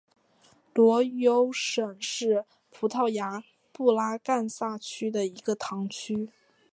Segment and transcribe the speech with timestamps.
[0.73, 6.31] 罗尤什是葡萄牙布拉干萨区的一个堂区。